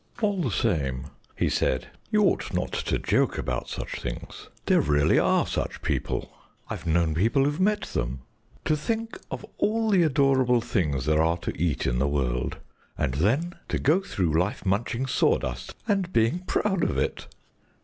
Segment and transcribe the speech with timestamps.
[0.19, 4.49] "All the same," he said, "you ought not to joke about such things.
[4.65, 6.31] There really are such people.
[6.67, 8.21] I've known people who've met them.
[8.65, 12.57] To think of all the adorable things there are to eat in the world,
[12.97, 17.27] and then to go through life munching sawdust and being proud of it."